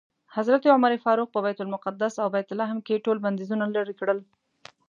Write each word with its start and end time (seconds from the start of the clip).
حضرت 0.35 0.63
عمر 0.73 0.91
فاروق 1.05 1.29
په 1.31 1.39
بیت 1.45 1.59
المقدس 1.63 2.13
او 2.21 2.27
بیت 2.33 2.49
لحم 2.59 2.77
کې 2.87 3.03
ټول 3.05 3.17
بندیزونه 3.25 3.65
لرې 3.75 3.93
کړل. 3.99 4.19